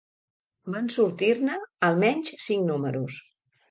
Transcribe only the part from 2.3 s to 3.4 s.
cinc números.